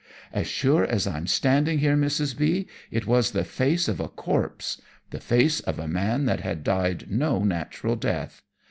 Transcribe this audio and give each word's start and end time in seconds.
As 0.33 0.47
sure 0.47 0.83
as 0.83 1.05
I'm 1.05 1.27
standing 1.27 1.77
here, 1.77 1.95
Mrs. 1.95 2.35
B, 2.35 2.65
it 2.89 3.05
was 3.05 3.29
the 3.33 3.43
face 3.43 3.87
of 3.87 3.99
a 3.99 4.07
corpse 4.07 4.81
the 5.11 5.19
face 5.19 5.59
of 5.59 5.77
a 5.77 5.87
man 5.87 6.25
that 6.25 6.39
had 6.39 6.63
died 6.63 7.11
no 7.11 7.43
natural 7.43 7.95
death. 7.95 8.41